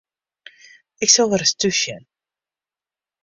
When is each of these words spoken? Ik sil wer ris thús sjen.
Ik 1.03 1.09
sil 1.13 1.29
wer 1.29 1.41
ris 1.41 1.53
thús 1.59 1.77
sjen. 1.81 2.03